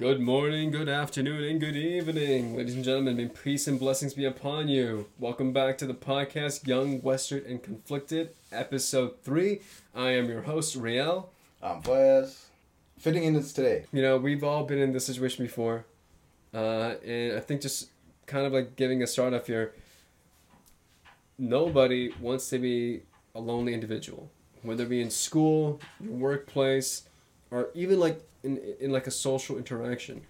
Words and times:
Good 0.00 0.18
morning, 0.18 0.70
good 0.70 0.88
afternoon, 0.88 1.44
and 1.44 1.60
good 1.60 1.76
evening, 1.76 2.56
ladies 2.56 2.74
and 2.74 2.82
gentlemen. 2.82 3.18
May 3.18 3.26
peace 3.28 3.68
and 3.68 3.78
blessings 3.78 4.14
be 4.14 4.24
upon 4.24 4.66
you. 4.68 5.04
Welcome 5.18 5.52
back 5.52 5.76
to 5.76 5.86
the 5.86 5.92
podcast, 5.92 6.66
Young, 6.66 7.02
Western, 7.02 7.44
and 7.46 7.62
Conflicted, 7.62 8.30
episode 8.50 9.20
three. 9.22 9.60
I 9.94 10.12
am 10.12 10.30
your 10.30 10.40
host, 10.40 10.74
Riel. 10.74 11.28
I'm 11.62 11.82
Faz. 11.82 12.44
Fitting 12.98 13.24
in 13.24 13.34
this 13.34 13.52
today. 13.52 13.84
You 13.92 14.00
know, 14.00 14.16
we've 14.16 14.42
all 14.42 14.64
been 14.64 14.78
in 14.78 14.94
this 14.94 15.04
situation 15.04 15.44
before, 15.44 15.84
uh, 16.54 16.94
and 17.06 17.36
I 17.36 17.40
think 17.40 17.60
just 17.60 17.90
kind 18.24 18.46
of 18.46 18.54
like 18.54 18.76
giving 18.76 19.02
a 19.02 19.06
start 19.06 19.34
off 19.34 19.48
here. 19.48 19.74
Nobody 21.36 22.10
wants 22.22 22.48
to 22.48 22.58
be 22.58 23.02
a 23.34 23.40
lonely 23.40 23.74
individual, 23.74 24.30
whether 24.62 24.84
it 24.84 24.88
be 24.88 25.02
in 25.02 25.10
school, 25.10 25.78
your 26.02 26.14
workplace, 26.14 27.02
or 27.50 27.70
even 27.74 27.98
like 28.00 28.20
in 28.42 28.58
in 28.80 28.90
like 28.90 29.06
a 29.06 29.10
social 29.10 29.56
interaction. 29.56 30.22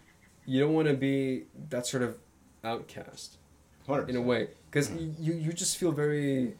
You 0.46 0.61
don't 0.61 0.75
want 0.75 0.89
to 0.89 0.95
be 0.95 1.45
that 1.68 1.86
sort 1.86 2.03
of 2.03 2.17
outcast 2.64 3.39
100%. 3.89 4.08
in 4.08 4.17
a 4.17 4.21
way 4.21 4.49
because 4.71 4.90
you 4.90 5.32
you 5.35 5.53
just 5.53 5.76
feel 5.76 5.93
very 5.93 6.54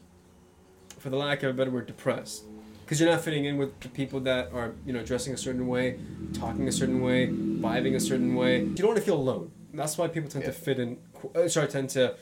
for 0.97 1.09
the 1.09 1.17
lack 1.17 1.43
of 1.43 1.49
a 1.49 1.53
better 1.53 1.71
word 1.71 1.87
depressed 1.87 2.43
because 2.83 2.99
you're 2.99 3.09
not 3.09 3.21
fitting 3.21 3.45
in 3.45 3.57
with 3.57 3.79
the 3.79 3.89
people 3.89 4.19
that 4.19 4.51
are 4.53 4.73
you 4.85 4.93
know 4.93 5.03
dressing 5.03 5.33
a 5.33 5.37
certain 5.37 5.67
way 5.67 5.99
talking 6.33 6.67
a 6.67 6.71
certain 6.71 7.01
way 7.01 7.27
vibing 7.27 7.95
a 7.95 7.99
certain 7.99 8.35
way 8.35 8.59
you 8.61 8.75
don't 8.75 8.87
want 8.87 8.97
to 8.99 9.05
feel 9.05 9.15
alone 9.15 9.51
that's 9.73 9.97
why 9.97 10.07
people 10.07 10.29
tend 10.29 10.43
to 10.45 10.51
fit 10.51 10.79
in 10.79 10.97
uh, 11.35 11.47
sorry 11.47 11.67
tend 11.67 11.89
to 11.89 12.15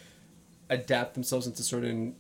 adapt 0.70 1.14
themselves 1.14 1.48
into 1.48 1.64
certain 1.64 2.16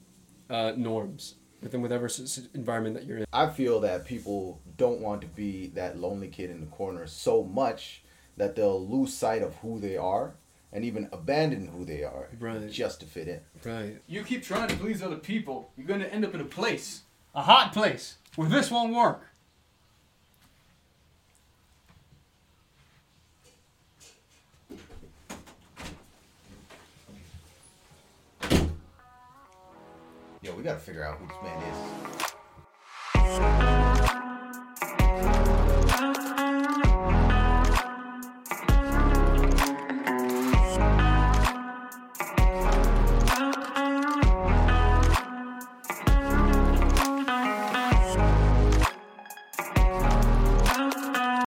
uh, 0.49 0.71
norms 0.75 1.35
within 1.61 1.81
whatever 1.81 2.05
s- 2.05 2.19
s- 2.19 2.47
environment 2.53 2.95
that 2.95 3.05
you're 3.05 3.19
in 3.19 3.25
I 3.33 3.47
feel 3.49 3.79
that 3.81 4.05
people 4.05 4.61
don't 4.77 5.01
want 5.01 5.21
to 5.21 5.27
be 5.27 5.67
that 5.75 5.97
lonely 5.99 6.27
kid 6.27 6.49
in 6.49 6.59
the 6.61 6.67
corner 6.67 7.07
so 7.07 7.43
much 7.43 8.03
that 8.37 8.55
they'll 8.55 8.85
lose 8.85 9.13
sight 9.13 9.41
of 9.41 9.55
who 9.57 9.79
they 9.79 9.97
are 9.97 10.35
and 10.71 10.85
even 10.85 11.09
abandon 11.11 11.67
who 11.67 11.83
they 11.83 12.03
are 12.03 12.29
Right. 12.39 12.69
just 12.69 12.99
to 13.01 13.05
fit 13.05 13.27
in. 13.27 13.41
right 13.65 14.01
You 14.07 14.23
keep 14.23 14.43
trying 14.43 14.67
to 14.69 14.75
please 14.77 15.01
other 15.01 15.17
people, 15.17 15.71
you're 15.75 15.87
gonna 15.87 16.05
end 16.05 16.23
up 16.25 16.33
in 16.35 16.41
a 16.41 16.45
place, 16.45 17.03
a 17.35 17.41
hot 17.41 17.73
place, 17.73 18.17
where 18.35 18.49
this 18.49 18.69
won't 18.71 18.93
work. 18.93 19.25
Yo, 30.41 30.55
we 30.55 30.63
gotta 30.63 30.79
figure 30.79 31.03
out 31.03 31.17
who 31.17 31.27
this 31.27 31.35
man 31.43 31.61
is. 33.43 33.58